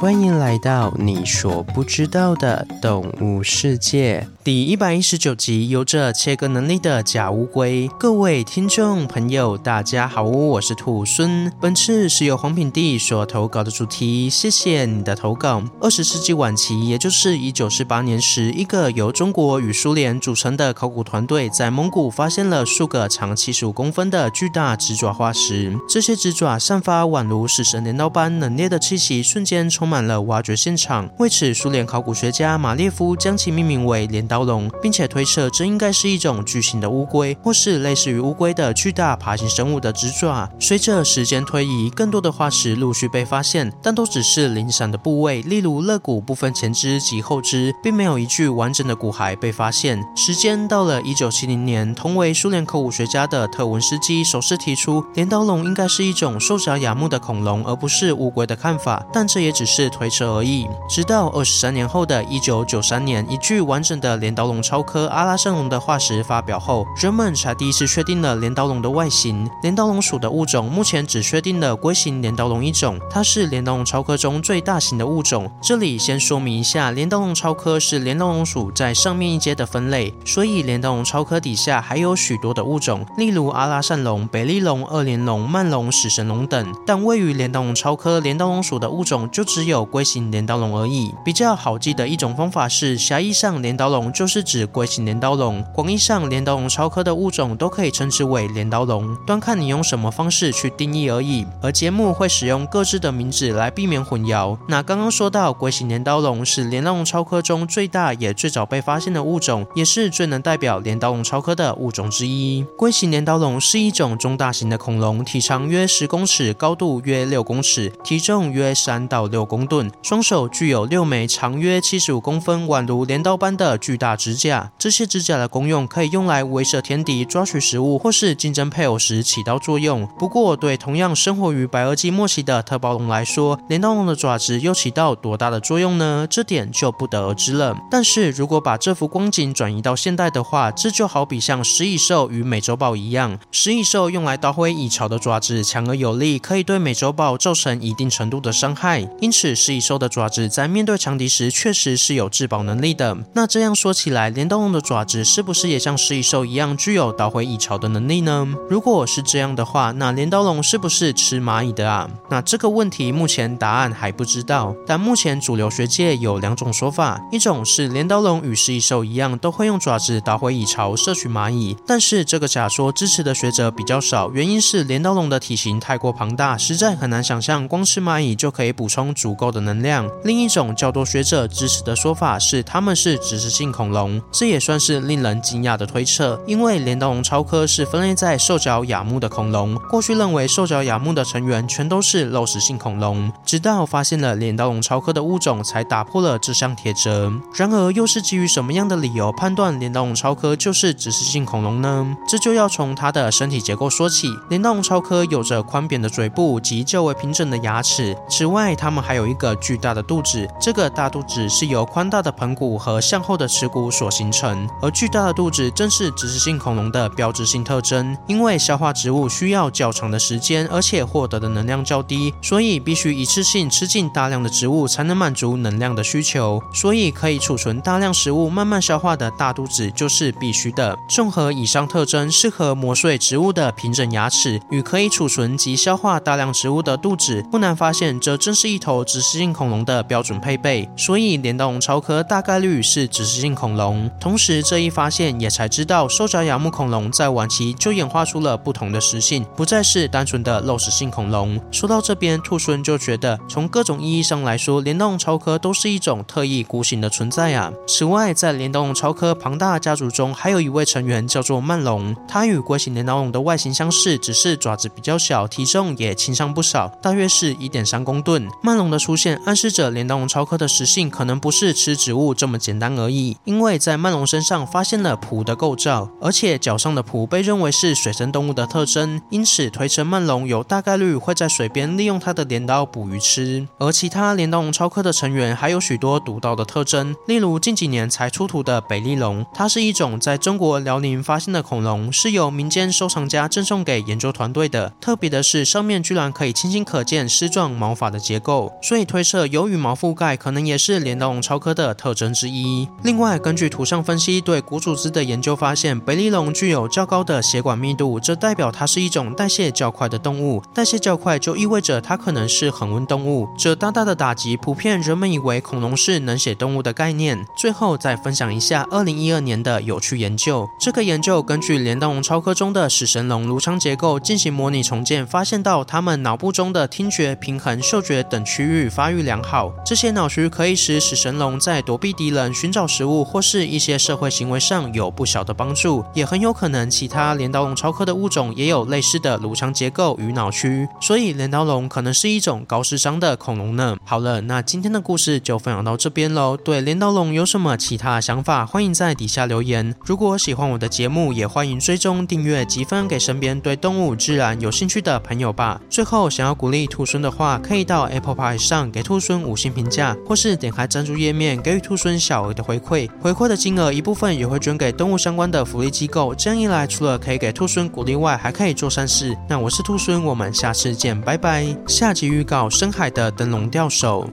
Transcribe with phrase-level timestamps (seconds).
[0.00, 4.26] 欢迎来到你所不知道的动物世界。
[4.42, 5.68] 第一百一十九集。
[5.68, 11.52] 有着切割能力的假乌龟，各位听众朋友，大家好，我是兔孙。
[11.60, 15.62] 本次是由黄品帝所投稿的主题，谢谢你的投稿。
[15.78, 31.10] 二十世纪晚期，也就是一九四八年时，一个由中国与苏联组成的考古团队在蒙古发现了数个长七十五公分的巨大直爪化石，这些直爪散发宛如死神镰刀般冷冽的气息，瞬间充满了挖掘现场。
[31.18, 40.48] 为此，苏联考古学家马列夫将其命名为镰刀龙，并且推测这应该是一种巨型的乌龟，或是类似于乌龟的巨大爬行生物的直爪。
[40.60, 50.00] 随着时间推移，更多的化石陆续被发现，但都只是零散的部位，例如肋骨部分前肢及后肢，并没有一具完整的骨骸被发现。
[50.14, 60.68] 时间到了一九七零年，同为苏联考古学家的特文斯基首次提出镰刀龙应该是一种兽脚亚目的恐龙，而不是乌龟的看法，但这也只是推测而已。
[60.88, 69.48] 直到二十三年后的一九九三年，一具完整的镰刀龙超科阿拉圣龙的化石发表后，人们才第一次确定了镰刀龙的外形。
[69.62, 75.50] 镰刀龙属的物种目前只确定了龟形镰刀龙一种，它是镰刀龙超科中最大型的物种。
[75.60, 86.74] 这里先说明一下，镰刀龙超科是镰刀龙属在上面一阶的分类，所以镰刀龙超科底下还有许多的物种，例如阿拉善龙、北利龙、二连龙、曼龙、死神龙等。
[86.86, 91.14] 但位于镰刀龙超科镰刀龙属的物种就只有龟形镰刀龙而已。
[91.24, 101.46] 比较好记的一种方法是，狭义上镰刀龙就是指龟形镰刀龙，广义上镰刀龙超科的物种都可以称之为镰刀龙，端看你用什么方式去定义而已。
[101.62, 104.56] 而节目会使用各自的名字来避免混淆。
[104.68, 112.64] 那刚刚说到龟形镰刀龙是镰刀龙超科中最大也最早被发现的物种，也是最能代表镰刀龙超科的物种之一。
[112.76, 124.72] 龟形镰刀龙是一种中大型的恐龙，体长约十公尺，高度约六公尺，体重约三到六公吨，双手具有六枚长约七十五公分，宛如镰刀般的巨大指甲。
[124.78, 130.06] 这些指甲的功用可以用来威慑天敌、抓取食物或是竞争配偶时起到作用。
[130.18, 136.26] 不过，对同样生活于白垩纪末期的特暴龙来说，镰刀龙的爪子又起到多大的作用呢？
[136.30, 137.76] 这点就不得而知了。
[137.90, 149.06] 但是如果把这幅光景转移到现代的话，这就好比像食蚁兽与美洲豹一样，食蚁兽用来捣毁蚁巢的爪子强而有力，可以对美洲豹造成一定程度的伤害。
[149.20, 153.16] 因此，食蚁兽的爪子在面对强敌时，确实是有自保能力的。
[153.34, 158.46] 那这样说说起来，镰刀龙的爪子是不是也像食蚁兽一样具有捣毁蚁巢的能力呢？
[158.68, 162.08] 如果是这样的话，那镰刀龙是不是吃蚂蚁的啊？
[162.28, 164.72] 那这个问题目前答案还不知道。
[164.86, 180.08] 但目前主流学界有两种说法，一种是镰刀龙与食蚁兽一样，都会用爪子捣毁蚁巢摄取蚂蚁，但是这个假说支持的学者比较少，原因是镰刀龙的体型太过庞大，实在很难想象光吃蚂蚁就可以补充足够的能量。
[180.22, 197.32] 另一种较多学者支持的说法是，它们是植食性恐龙，这也算是令人惊讶的推测，因为镰刀龙超科是分类在兽脚亚目的恐龙，过去认为兽脚亚目的成员全都是肉食性恐龙，直到发现了镰刀龙超科的物种，才打破了这项铁则。
[197.54, 202.14] 然而，又是基于什么样的理由判断镰刀龙超科就是植食性恐龙呢？
[202.28, 204.28] 这就要从它的身体结构说起。
[204.50, 218.16] 镰刀龙超科有着宽扁的嘴部及较为平整的牙齿，此外，它们还有一个巨大的肚子，这个大肚子是由宽大的盆骨和向后的耻骨所形成，而巨大的肚子正是植食性恐龙的标志性特征。
[218.26, 226.60] 因为消化植物需要较长的时间，而且获得的能量较低，所以必须一次性吃进大量的植物才能满足能量的需求。
[226.74, 230.96] 所以可以储存大量食物慢慢消化的大肚子就是必须的。
[231.08, 240.88] 综合以上特征，适合磨碎植物的平整牙齿与可以储存及消化大量植物的肚子，不难发现，这正是一头植食性恐龙的标准配备。
[240.96, 244.10] 所以，镰刀龙超科大概率是植食性恐龙。
[244.18, 251.60] 同时，这一发现也才知道，兽脚亚目恐龙在晚期就演化出了不同的食性，不再是单纯的肉食性恐龙。
[251.70, 257.70] 说到这边，兔孙就觉得，从各种意义上来说，镰刀龙超科都是一种特异孤行的存在啊。
[257.86, 268.48] 此外，在镰刀龙超科庞大家族中，还有一位成员叫做曼龙，它与龟形镰刀龙的外形相似，只是爪子比较小，体重也轻上不少，大约是一点三公吨。
[268.62, 273.36] 曼龙的出现暗示着镰刀龙超科的食性可能不是吃植物这么简单而已。
[273.50, 283.66] 因为在曼龙身上发现了蹼的构造，而且脚上的蹼被认为是水生动物的特征，因此推测曼龙有大概率会在水边利用它的镰刀捕鱼吃。
[283.78, 294.92] 而其他镰刀龙超科的成员还有许多独到的特征，例如近几年才出土的北利龙，它是一种在中国辽宁发现的恐龙，是由民间收藏家赠送给研究团队的。
[295.00, 302.88] 特别的是，上面居然可以清晰可见丝状毛发的结构，所以推测有羽毛覆盖可能也是镰刀龙超科的特征之一。
[303.02, 310.62] 另外，根据图像分析对骨组织的研究发现，北利龙具有较高的血管密度，这代表它是一种代谢较快的动物。
[310.74, 317.44] 代谢较快就意味着它可能是恒温动物，这大大的打击普遍人们以为恐龙是冷血动物的概念。
[317.56, 343.96] 最后再分享一下二零一二年的有趣研究，这个研究根据镰刀龙超科中的死神龙颅腔结构进行模拟重建，发现到它们脑部中的听觉、平衡、嗅觉等区域发育良好，这些脑区可以使死神龙在躲避敌人、寻找食物或是一些社会行为上有不小的帮助，也很有可能其他镰刀龙超科的物种也有类似的颅腔结构与脑区，所以镰刀龙可能是一种高智商的恐龙呢。
[344.04, 346.56] 好了，那今天的故事就分享到这边喽。
[346.56, 349.94] 对镰刀龙有什么其他想法，欢迎在底下留言。
[350.04, 355.80] 如果喜欢我的节目，也欢迎追踪订阅积分给身边对动物自然有兴趣的朋友吧。
[355.90, 363.09] 最后，想要鼓励兔孙的话，可以到 Apple Pie 上给兔孙五星评价，或是点开赞助页面给予兔孙小额的回馈。
[363.18, 366.34] 回馈的金额一部分也会捐给动物相关的福利机构。
[366.34, 369.36] 这样一来，除了可以给兔孙鼓励外，还可以做善事。
[369.48, 371.66] 那我是兔孙，我们下次见，拜拜。
[371.86, 374.28] 下集预告：深海的灯笼钓手。